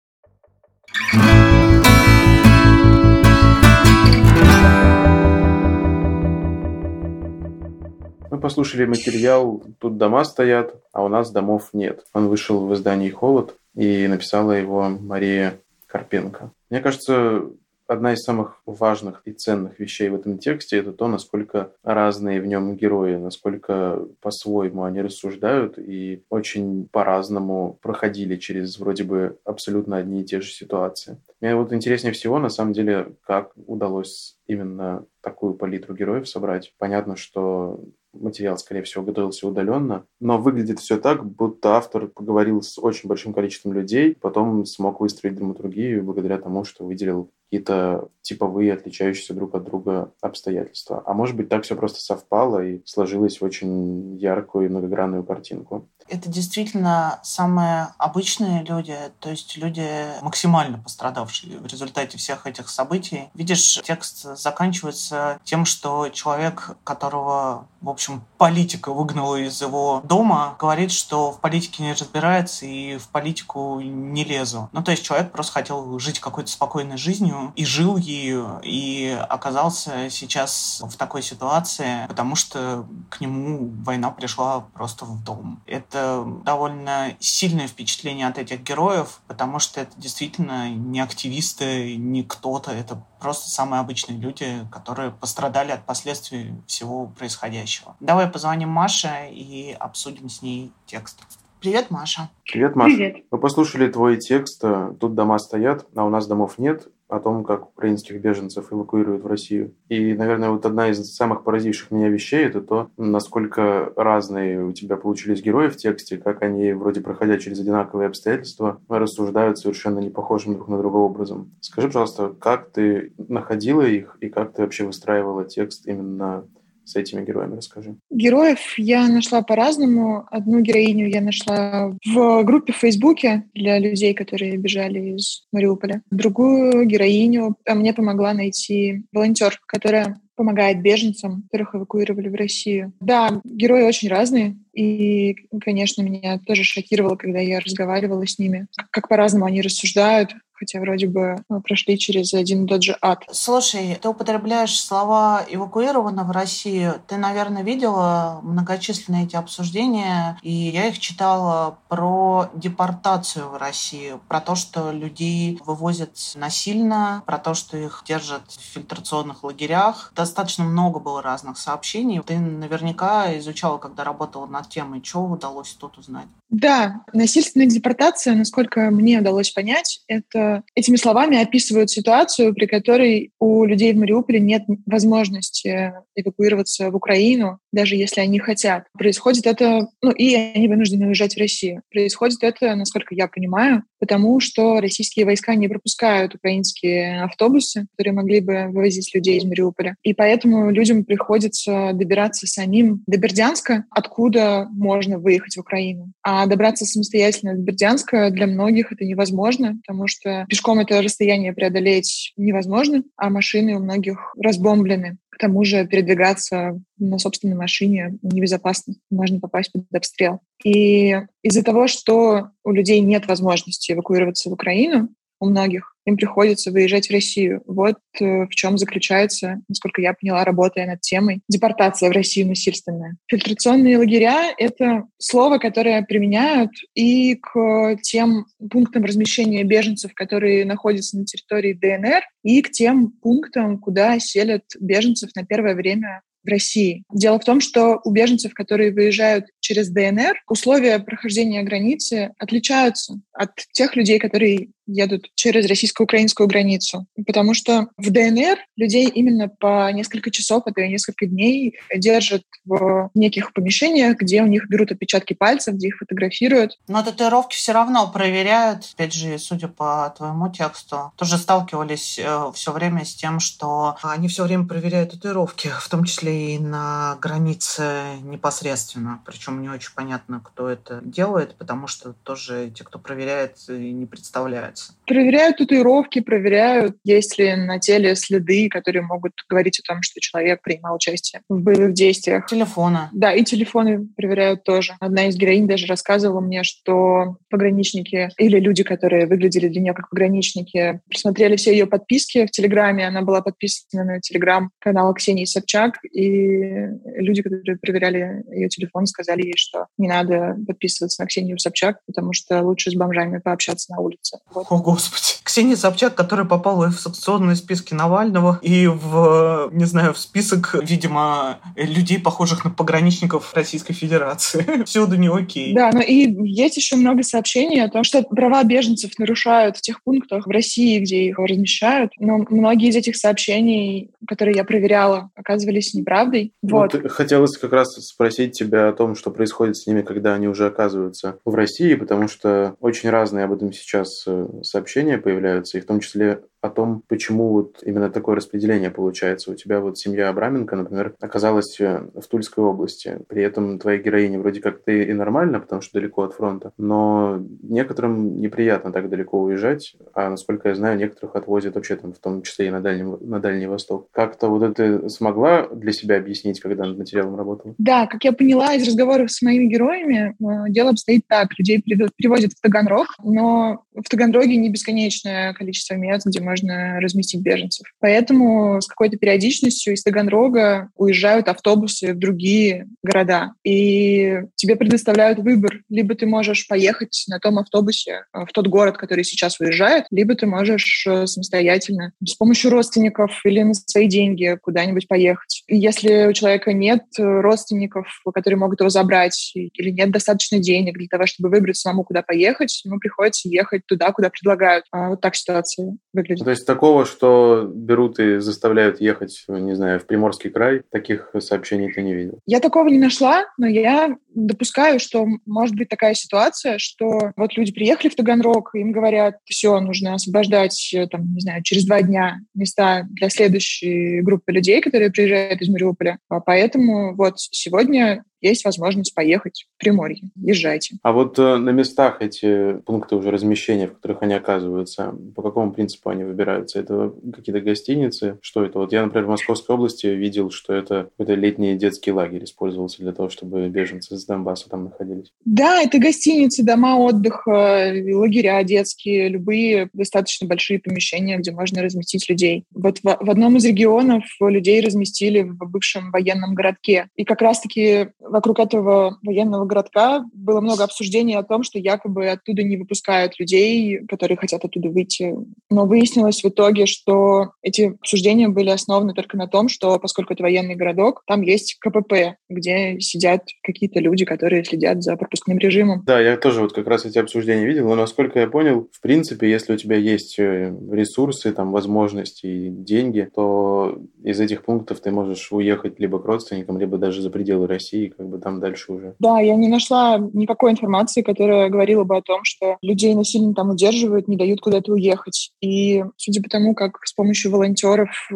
[8.28, 12.04] Мы послушали материал «Тут дома стоят, а у нас домов нет».
[12.14, 16.50] Он вышел в издании «Холод» и написала его Мария Карпенко.
[16.68, 17.44] Мне кажется,
[17.86, 22.46] Одна из самых важных и ценных вещей в этом тексте– это то, насколько разные в
[22.46, 30.22] нем герои, насколько по-своему они рассуждают и очень по-разному проходили через вроде бы абсолютно одни
[30.22, 31.18] и те же ситуации.
[31.40, 36.72] Мне вот интереснее всего, на самом деле, как удалось именно такую палитру героев собрать.
[36.78, 37.80] Понятно, что
[38.20, 43.32] материал, скорее всего, готовился удаленно, но выглядит все так, будто автор поговорил с очень большим
[43.32, 49.64] количеством людей, потом смог выстроить драматургию благодаря тому, что выделил какие-то типовые, отличающиеся друг от
[49.64, 51.02] друга обстоятельства.
[51.06, 55.88] А может быть, так все просто совпало и сложилось в очень яркую и многогранную картинку.
[56.08, 63.28] Это действительно самые обычные люди, то есть люди максимально пострадавшие в результате всех этих событий.
[63.34, 70.92] Видишь, текст заканчивается тем, что человек, которого, в общем, политика выгнала из его дома, говорит,
[70.92, 74.68] что в политике не разбирается и в политику не лезу.
[74.72, 80.10] Ну, то есть человек просто хотел жить какой-то спокойной жизнью, и жил ею, и оказался
[80.10, 85.60] сейчас в такой ситуации, потому что к нему война пришла просто в дом.
[85.66, 85.95] Это
[86.44, 93.02] довольно сильное впечатление от этих героев, потому что это действительно не активисты, не кто-то, это
[93.20, 97.96] просто самые обычные люди, которые пострадали от последствий всего происходящего.
[98.00, 101.22] Давай позвоним Маше и обсудим с ней текст.
[101.60, 102.30] Привет, Маша.
[102.44, 102.94] Привет, Маша.
[102.94, 103.24] Привет.
[103.30, 104.62] Мы послушали твой текст
[105.00, 109.26] «Тут дома стоят, а у нас домов нет» о том, как украинских беженцев эвакуируют в
[109.26, 109.74] Россию.
[109.88, 114.96] И, наверное, вот одна из самых поразивших меня вещей– это то, насколько разные у тебя
[114.96, 120.54] получились герои в тексте, как они, вроде проходя через одинаковые обстоятельства, рассуждают совершенно не похожим
[120.54, 121.52] друг на друга образом.
[121.60, 126.44] Скажи, пожалуйста, как ты находила их и как ты вообще выстраивала текст именно
[126.86, 127.56] с этими героями?
[127.56, 127.96] Расскажи.
[128.10, 130.26] Героев я нашла по-разному.
[130.30, 136.02] Одну героиню я нашла в группе в Фейсбуке для людей, которые бежали из Мариуполя.
[136.10, 142.92] Другую героиню мне помогла найти волонтер, которая помогает беженцам, которых эвакуировали в Россию.
[143.00, 149.08] Да, герои очень разные, и, конечно, меня тоже шокировало, когда я разговаривала с ними, как
[149.08, 153.24] по-разному они рассуждают, хотя вроде бы мы прошли через один и тот же ад.
[153.30, 156.94] Слушай, ты употребляешь слова «эвакуировано в Россию».
[157.06, 164.40] Ты, наверное, видела многочисленные эти обсуждения, и я их читала про депортацию в Россию, про
[164.40, 170.12] то, что людей вывозят насильно, про то, что их держат в фильтрационных лагерях.
[170.14, 172.20] Достаточно много было разных сообщений.
[172.20, 175.02] Ты наверняка изучала, когда работала над темой.
[175.04, 176.26] Что удалось тут узнать?
[176.48, 183.64] Да, насильственная депортация, насколько мне удалось понять, это этими словами описывают ситуацию, при которой у
[183.64, 188.84] людей в Мариуполе нет возможности эвакуироваться в Украину, даже если они хотят.
[188.92, 191.82] Происходит это, ну и они вынуждены уезжать в Россию.
[191.90, 198.40] Происходит это, насколько я понимаю, потому что российские войска не пропускают украинские автобусы, которые могли
[198.40, 199.96] бы вывозить людей из Мариуполя.
[200.02, 206.12] И поэтому людям приходится добираться самим до Бердянска, откуда можно выехать в Украину.
[206.22, 212.32] А добраться самостоятельно до Бердянска для многих это невозможно, потому что пешком это расстояние преодолеть
[212.36, 215.18] невозможно, а машины у многих разбомблены.
[215.30, 220.40] К тому же передвигаться на собственной машине небезопасно, можно попасть под обстрел.
[220.64, 226.70] И из-за того, что у людей нет возможности эвакуироваться в Украину, у многих, им приходится
[226.70, 227.62] выезжать в Россию.
[227.66, 233.16] Вот э, в чем заключается, насколько я поняла, работая над темой, депортация в Россию насильственная.
[233.28, 241.24] Фильтрационные лагеря— это слово, которое применяют и к тем пунктам размещения беженцев, которые находятся на
[241.24, 247.02] территории ДНР, и к тем пунктам, куда селят беженцев на первое время в России.
[247.12, 253.50] Дело в том, что у беженцев, которые выезжают через ДНР, условия прохождения границы отличаются от
[253.72, 257.06] тех людей, которые едут через российско-украинскую границу.
[257.26, 262.42] Потому что в ДНР людей именно по несколько часов, а то и несколько дней держат
[262.64, 266.78] в неких помещениях, где у них берут отпечатки пальцев, где их фотографируют.
[266.88, 268.92] Но татуировки все равно проверяют.
[268.94, 274.28] Опять же, судя по твоему тексту, тоже сталкивались э, все время с тем, что они
[274.28, 279.22] все время проверяют татуировки, в том числе и на границе непосредственно.
[279.26, 284.76] Причем не очень понятно, кто это делает, потому что тоже те, кто проверяет, не представляют
[284.76, 284.92] занимаются?
[285.06, 290.62] Проверяют татуировки, проверяют, есть ли на теле следы, которые могут говорить о том, что человек
[290.62, 292.46] принимал участие в боевых действиях.
[292.46, 293.10] Телефона.
[293.12, 294.94] Да, и телефоны проверяют тоже.
[295.00, 300.10] Одна из героинь даже рассказывала мне, что пограничники или люди, которые выглядели для нее как
[300.10, 303.06] пограничники, просмотрели все ее подписки в Телеграме.
[303.06, 309.56] Она была подписана на Телеграм-канал Ксении Собчак, и люди, которые проверяли ее телефон, сказали ей,
[309.56, 314.38] что не надо подписываться на Ксению Собчак, потому что лучше с бомжами пообщаться на улице.
[314.52, 315.36] Вот о, Господи.
[315.42, 321.58] Ксения Собчак, которая попала в санкционные списки Навального, и в, не знаю, в список, видимо,
[321.76, 324.82] людей, похожих на пограничников Российской Федерации.
[324.84, 325.74] Всюду не окей.
[325.74, 330.02] Да, но и есть еще много сообщений о том, что права беженцев нарушают в тех
[330.02, 332.12] пунктах в России, где их размещают.
[332.18, 336.54] Но многие из этих сообщений, которые я проверяла, оказывались неправдой.
[336.62, 336.94] Вот.
[336.94, 337.10] вот.
[337.10, 341.38] Хотелось как раз спросить тебя о том, что происходит с ними, когда они уже оказываются
[341.44, 346.00] в России, потому что очень разные об этом сейчас э, сообщения появляются, и в том
[346.00, 349.50] числе о том, почему вот именно такое распределение получается.
[349.50, 353.18] У тебя вот семья Абраменко, например, оказалась э, в Тульской области.
[353.28, 356.72] При этом твоя героиня вроде как ты и нормально, потому что далеко от фронта.
[356.78, 359.96] Но некоторым неприятно так далеко уезжать.
[360.14, 363.40] А насколько я знаю, некоторых отвозят вообще там в том числе и на Дальний, на
[363.40, 364.08] Дальний Восток.
[364.12, 367.74] Как-то вот это смогла для себя объяснить, когда над материалом работала?
[367.78, 371.58] Да, как я поняла из разговоров с моими героями, э, дело обстоит так.
[371.58, 371.82] Людей
[372.16, 377.86] привозят в Таганрог, но в Таганроге не бесконечное количество мест, где можно можно разместить беженцев.
[378.00, 383.52] Поэтому с какой-то периодичностью из Таганрога уезжают автобусы в другие города.
[383.64, 385.82] И тебе предоставляют выбор.
[385.88, 390.34] Либо ты можешь поехать на том автобусе э, в тот город, который сейчас уезжает, либо
[390.34, 395.55] ты можешь э, самостоятельно с помощью родственников или на свои деньги куда-нибудь поехать.
[395.68, 401.08] Если у человека нет э, родственников, которые могут его забрать, или нет достаточно денег для
[401.08, 404.84] того, чтобы выбрать самому, куда поехать, ему приходится ехать туда, куда предлагают.
[404.92, 406.44] А вот так ситуация выглядит.
[406.44, 411.92] То есть такого, что берут и заставляют ехать, не знаю, в Приморский край, таких сообщений
[411.92, 412.40] ты не видел?
[412.46, 417.72] Я такого не нашла, но я допускаю, что может быть такая ситуация, что вот люди
[417.72, 422.38] приехали в Таганрог, им говорят, все, нужно освобождать, э, там, не знаю, через два дня
[422.54, 426.18] места для следующей группы людей, которые приезжают Мариуполя.
[426.28, 430.22] А поэтому вот сегодня есть возможность поехать в Приморье.
[430.36, 430.96] Езжайте.
[431.02, 435.72] А вот э, на местах эти пункты уже размещения, в которых они оказываются, по какому
[435.72, 436.78] принципу они выбираются?
[436.80, 438.38] Это какие-то гостиницы?
[438.40, 438.78] Что это?
[438.78, 443.12] Вот я, например, в Московской области видел, что это какой-то летний детский лагерь использовался для
[443.12, 445.32] того, чтобы беженцы из Донбасса там находились.
[445.44, 452.64] Да, это гостиницы, дома отдыха, лагеря детские, любые достаточно большие помещения, где можно разместить людей.
[452.74, 457.08] Вот в, в одном из регионов людей разместили в бывшем военном городке.
[457.16, 462.62] И как раз-таки вокруг этого военного городка было много обсуждений о том, что якобы оттуда
[462.62, 465.34] не выпускают людей, которые хотят оттуда выйти.
[465.70, 470.42] Но выяснилось в итоге, что эти обсуждения были основаны только на том, что поскольку это
[470.42, 476.02] военный городок, там есть КПП, где сидят какие-то люди, которые следят за пропускным режимом.
[476.04, 479.50] Да, я тоже вот как раз эти обсуждения видел, но насколько я понял, в принципе,
[479.50, 485.10] если у тебя есть э, ресурсы, там, возможности и деньги, то из этих пунктов ты
[485.10, 489.14] можешь уехать либо к родственникам, либо даже за пределы России, как бы там дальше уже.
[489.18, 493.70] Да, я не нашла никакой информации, которая говорила бы о том, что людей насильно там
[493.70, 495.52] удерживают, не дают куда-то уехать.
[495.60, 498.34] И судя по тому, как с помощью волонтеров э,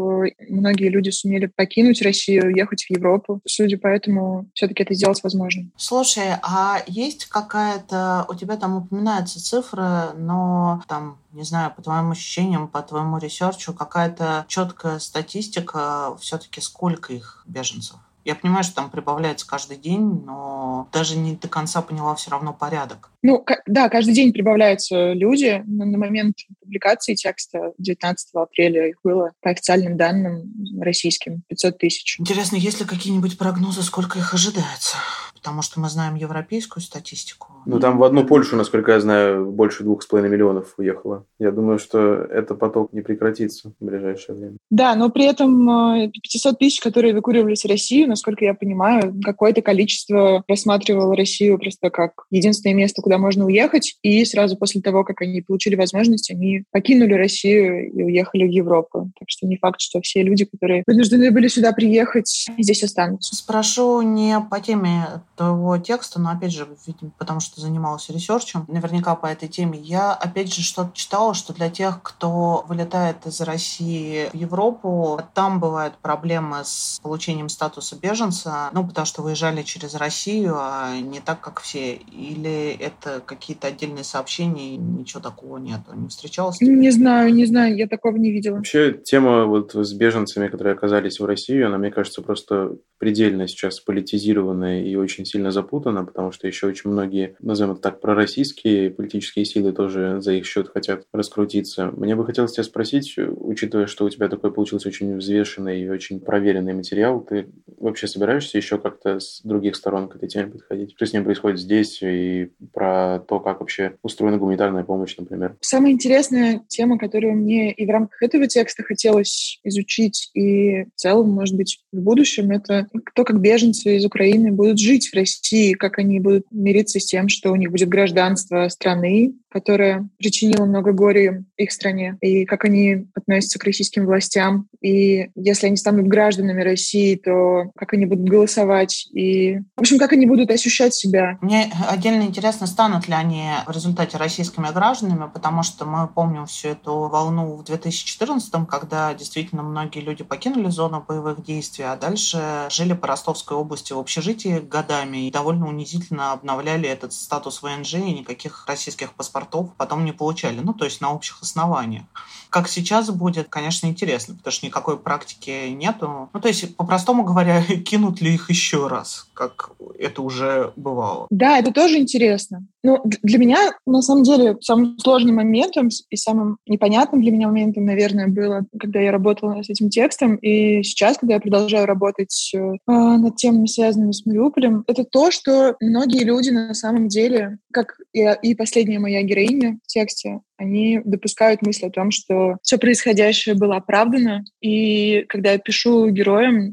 [0.49, 5.71] многие люди сумели покинуть Россию, уехать в Европу, судя по этому, все-таки это сделать возможно.
[5.77, 12.11] Слушай, а есть какая-то, у тебя там упоминается цифра, но там не знаю, по твоим
[12.11, 17.97] ощущениям, по твоему research у, какая-то четкая статистика все-таки сколько их беженцев?
[18.25, 22.53] Я понимаю, что там прибавляется каждый день, но даже не до конца поняла все равно
[22.53, 23.11] порядок.
[23.23, 25.63] Ну, да, каждый день прибавляются люди.
[25.67, 32.21] На, на момент публикации текста 19 апреля их было, по официальным данным российским, 500 тысяч.
[32.21, 34.97] Интересно, есть ли какие-нибудь прогнозы, сколько их ожидается?
[35.43, 37.49] Потому что мы знаем европейскую статистику.
[37.67, 41.25] Ну, там в одну Польшу, насколько я знаю, больше двух с половиной миллионов уехало.
[41.39, 44.57] Я думаю, что этот поток не прекратится в ближайшее время.
[44.71, 49.63] Да, но при этом 500 э, тысяч, которые эвакуировались в Россию, насколько я понимаю, какое-то
[49.63, 55.21] количество рассматривало Россию просто как единственное место, куда можно уехать, и сразу после того, как
[55.23, 59.11] они получили возможность, они покинули Россию и уехали в Европу.
[59.19, 63.37] Так что не факт, что все люди, которые вынуждены были сюда приехать, здесь останутся.
[63.37, 65.05] Спрошу не по теме
[65.37, 69.79] твоего текста, но опять же, видимо, потому что занимался ресерчем, наверняка по этой теме.
[69.79, 75.61] Я опять же что-то читала, что для тех, кто вылетает из России в Европу, там
[75.61, 81.41] бывают проблемы с получением статуса беженца, ну, потому что выезжали через Россию, а не так,
[81.41, 81.95] как все.
[81.95, 85.81] Или это какие-то отдельные сообщения, и ничего такого нет?
[85.95, 86.61] Не встречалась?
[86.61, 88.57] Не знаю, не знаю, я такого не видела.
[88.57, 93.81] Вообще, тема вот с беженцами, которые оказались в России, она, мне кажется, просто предельно сейчас
[93.81, 99.45] политизированная и очень сильно запутана, потому что еще очень многие, назовем это так, пророссийские политические
[99.45, 101.91] силы тоже за их счет хотят раскрутиться.
[101.97, 106.21] Мне бы хотелось тебя спросить, учитывая, что у тебя такой получился очень взвешенный и очень
[106.21, 110.93] проверенный материал, ты вообще собираешься еще как-то с других сторон к этой теме подходить?
[110.97, 115.57] Что с ним происходит здесь и про то, как вообще устроена гуманитарная помощь, например?
[115.61, 121.31] Самая интересная тема, которую мне и в рамках этого текста хотелось изучить, и в целом,
[121.31, 125.99] может быть, в будущем, это то, как беженцы из Украины будут жить в России, как
[125.99, 131.45] они будут мириться с тем, что у них будет гражданство страны, которая причинила много горя
[131.57, 134.67] их стране, и как они относятся к российским властям.
[134.81, 140.13] И если они станут гражданами России, то как они будут голосовать, и, в общем, как
[140.13, 141.39] они будут ощущать себя.
[141.41, 146.69] Мне отдельно интересно, станут ли они в результате российскими гражданами, потому что мы помним всю
[146.69, 152.93] эту волну в 2014 когда действительно многие люди покинули зону боевых действий, а дальше жили
[152.93, 158.13] по Ростовской области в общежитии годами, годами и довольно унизительно обновляли этот статус ВНЖ и
[158.13, 160.61] никаких российских паспортов потом не получали.
[160.61, 162.05] Ну, то есть на общих основаниях.
[162.51, 166.29] Как сейчас будет, конечно, интересно, потому что никакой практики нету.
[166.33, 171.27] Ну, то есть, по-простому говоря, кинут ли их еще раз, как это уже бывало?
[171.31, 172.67] Да, это тоже интересно.
[172.83, 177.85] Ну, для меня, на самом деле, самым сложным моментом и самым непонятным для меня моментом,
[177.85, 182.77] наверное, было, когда я работала с этим текстом, и сейчас, когда я продолжаю работать э,
[182.87, 188.55] над темами, связанными с Мариуполем, это то, что многие люди на самом деле, как и,
[188.55, 194.45] последняя моя героиня в тексте, они допускают мысль о том, что все происходящее было оправдано.
[194.61, 196.73] И когда я пишу героям,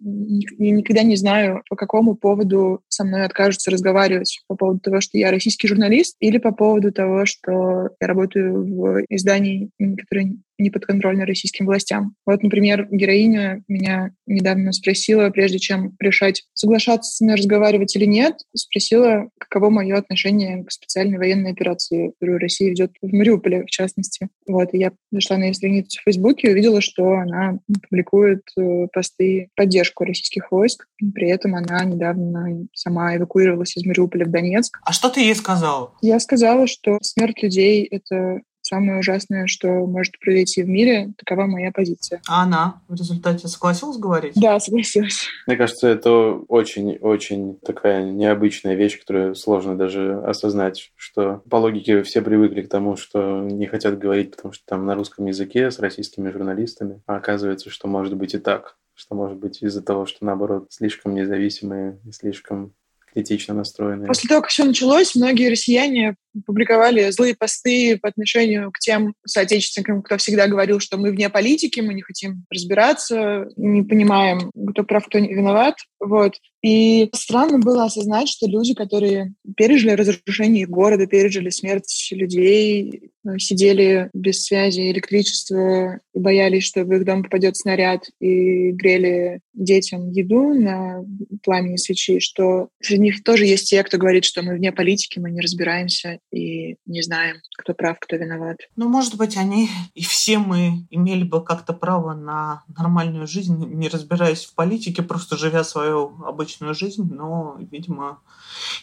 [0.57, 4.41] я никогда не знаю, по какому поводу со мной откажутся разговаривать.
[4.47, 9.05] По поводу того, что я российский журналист, или по поводу того, что я работаю в
[9.09, 12.15] издании, которое не подконтрольны российским властям.
[12.25, 18.35] Вот, например, героиня меня недавно спросила, прежде чем решать, соглашаться с мной разговаривать или нет,
[18.55, 24.29] спросила, каково мое отношение к специальной военной операции, которую Россия ведет в Мариуполе, в частности.
[24.47, 28.87] Вот, и я зашла на ее страницу в Фейсбуке и увидела, что она публикует э,
[28.91, 30.87] посты поддержку российских войск.
[31.13, 34.79] При этом она недавно сама эвакуировалась из Мариуполя в Донецк.
[34.83, 35.93] А что ты ей сказала?
[36.01, 41.13] Я сказала, что смерть людей— это самое ужасное, что может произойти в мире.
[41.17, 42.21] Такова моя позиция.
[42.27, 44.33] А она в результате согласилась говорить?
[44.35, 45.27] Да, согласилась.
[45.47, 46.11] Мне кажется, это
[46.47, 52.95] очень-очень такая необычная вещь, которую сложно даже осознать, что по логике все привыкли к тому,
[52.97, 57.69] что не хотят говорить, потому что там на русском языке с российскими журналистами, а оказывается,
[57.69, 62.11] что может быть и так что может быть из-за того, что наоборот слишком независимые и
[62.11, 62.73] слишком
[63.13, 64.07] критично настроенные.
[64.07, 70.01] После того, как все началось, многие россияне публиковали злые посты по отношению к тем соотечественникам,
[70.01, 75.05] кто всегда говорил, что мы вне политики, мы не хотим разбираться, не понимаем, кто прав,
[75.07, 75.75] кто не виноват.
[75.99, 76.35] Вот.
[76.63, 84.09] И странно было осознать, что люди, которые пережили разрушение города, пережили смерть людей, ну, сидели
[84.13, 90.53] без связи электричества и боялись, что в их дом попадет снаряд, и грели детям еду
[90.53, 91.03] на
[91.43, 95.29] пламени свечи, что среди них тоже есть те, кто говорит, что мы вне политики, мы
[95.31, 98.59] не разбираемся и не знаем, кто прав, кто виноват.
[98.77, 103.89] Ну, может быть, они и все мы имели бы как-то право на нормальную жизнь, не
[103.89, 108.21] разбираясь в политике, просто живя свою обычную жизнь, но, видимо,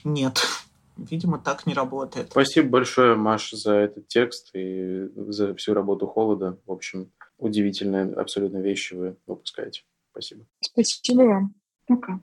[0.04, 0.40] нет.
[0.96, 2.28] Видимо, так не работает.
[2.30, 6.58] Спасибо большое, Маша, за этот текст и за всю работу Холода.
[6.66, 9.82] В общем, удивительные абсолютно вещи вы выпускаете.
[10.12, 10.46] Спасибо.
[10.60, 11.54] Спасибо вам.
[11.86, 12.20] Пока.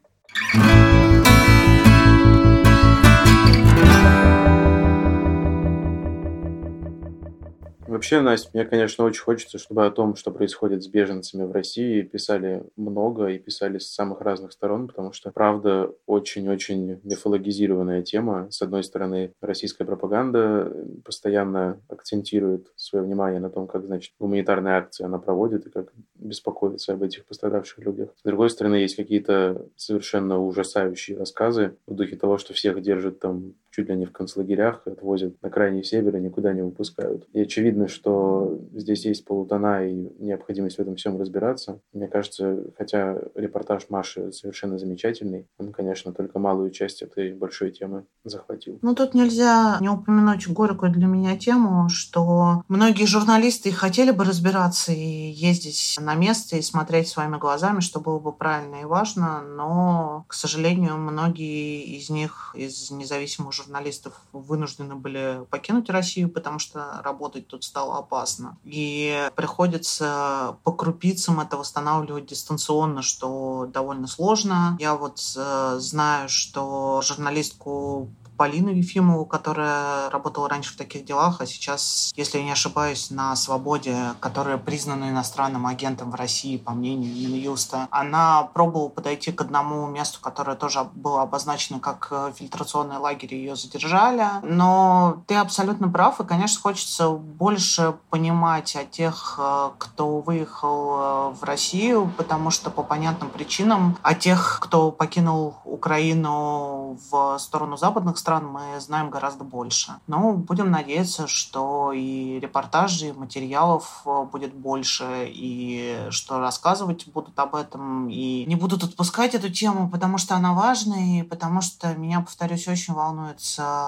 [8.02, 12.02] Вообще, Настя, мне, конечно, очень хочется, чтобы о том, что происходит с беженцами в России,
[12.02, 18.48] писали много и писали с самых разных сторон, потому что, правда, очень-очень мифологизированная тема.
[18.50, 20.74] С одной стороны, российская пропаганда
[21.06, 26.94] постоянно акцентирует свое внимание на том, как, значит, гуманитарная акция она проводит и как беспокоится
[26.94, 28.10] об этих пострадавших людях.
[28.18, 33.54] С другой стороны, есть какие-то совершенно ужасающие рассказы в духе того, что всех держат там
[33.72, 37.28] чуть ли не в концлагерях, отвозят на крайний север и никуда не выпускают.
[37.34, 41.82] И очевидно, что здесь есть полутона и необходимость в этом всем разбираться.
[41.94, 48.06] Мне кажется, хотя репортаж Маши совершенно замечательный, он, конечно, только малую часть этой большой темы
[48.24, 48.78] захватил.
[48.82, 54.92] Ну, тут нельзя не упомянуть горькую для меня тему, что многие журналисты хотели бы разбираться
[54.92, 60.26] и ездить на место и смотреть своими глазами, что было бы правильно и важно, но,
[60.28, 67.48] к сожалению, многие из них, из независимых журналистов вынуждены были покинуть Россию, потому что работать
[67.48, 68.58] тут стало опасно.
[68.64, 74.78] И приходится по крупицам это восстанавливать дистанционно, что довольно сложно.
[74.80, 78.10] Я вот э, знаю, что журналистку
[78.42, 83.36] Полину Ефимову, которая работала раньше в таких делах, а сейчас, если я не ошибаюсь, на
[83.36, 87.14] свободе, которая признана иностранным агентом в России, по мнению
[87.52, 87.88] Минюста.
[87.92, 93.56] Она пробовала подойти к одному месту, которое тоже было обозначено как э, фильтрационный лагерь, ее
[93.56, 94.26] задержали.
[94.42, 101.36] Но ты абсолютно прав, и, конечно, хочется больше понимать о тех, э, кто выехал э,
[101.40, 108.18] в Россию, потому что по понятным причинам, о тех, кто покинул Украину в сторону западных
[108.18, 109.94] стран, стран мы знаем гораздо больше.
[110.08, 117.38] Но будем надеяться, что и репортажей, и материалов э, будет больше, и что рассказывать будут
[117.40, 121.94] об этом, и не будут отпускать эту тему, потому что она важна, и потому что
[121.96, 123.42] меня, повторюсь, очень волнует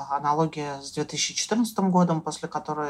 [0.10, 2.90] аналогия с 2014 годом, после которой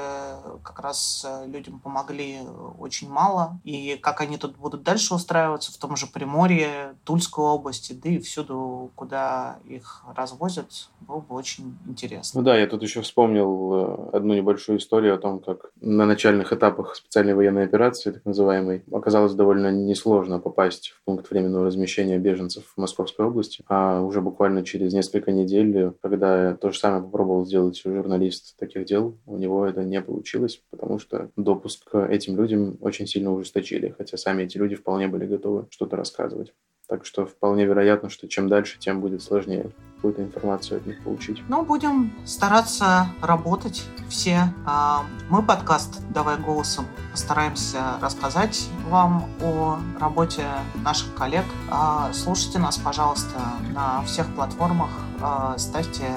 [0.64, 2.40] как раз э, людям помогли
[2.80, 7.94] очень мало, и как они тут будут дальше устраиваться в том же Приморье, Тульской области,
[7.94, 11.43] да и всюду, куда их развозят, было бы очень
[11.88, 12.40] интересно.
[12.40, 16.54] Ну да, я тут еще вспомнил э, одну небольшую историю о том, как на начальных
[16.54, 22.66] этапах специальной военной операции, так называемой, оказалось довольно несложно попасть в пункт временного размещения беженцев
[22.66, 27.82] в Московской области, а уже буквально через несколько недель, когда то же самое попробовал сделать
[27.84, 33.08] журналист таких дел, у него это не получилось, потому что допуск к этим людям очень
[33.08, 36.54] сильно ужесточили, хотя сами эти люди вполне были готовы что-то рассказывать.
[36.88, 41.42] Так что вполне вероятно, что чем дальше, тем будет сложнее какую-то информацию от них получить.
[41.48, 44.54] Ну, будем стараться работать все.
[44.66, 50.44] А, мы подкаст «Давай голосом» постараемся рассказать вам о работе
[50.84, 51.46] наших коллег.
[51.72, 53.40] А, слушайте нас, пожалуйста,
[53.74, 54.90] на всех платформах.
[55.22, 56.08] А, ставьте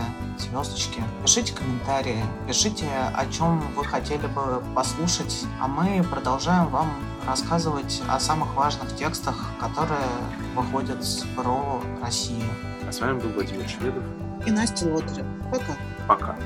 [0.41, 6.93] звездочки, пишите комментарии, пишите, о чем вы хотели бы послушать, а мы продолжаем вам
[7.27, 10.09] рассказывать о самых важных текстах, которые
[10.55, 12.45] выходят про Россию.
[12.89, 14.05] А с вами был Владимир Шведов
[14.47, 15.29] и Настя Лотарева.
[15.51, 15.77] Пока.
[16.07, 16.37] Пока.